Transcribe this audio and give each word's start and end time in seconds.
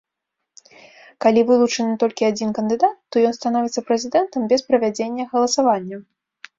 Калі 1.25 1.41
вылучаны 1.49 1.93
толькі 2.05 2.29
адзін 2.31 2.49
кандыдат, 2.61 2.95
то 3.13 3.25
ён 3.27 3.33
становіцца 3.41 3.79
прэзідэнтам 3.93 4.41
без 4.57 4.61
правядзення 4.73 5.33
галасавання. 5.37 6.07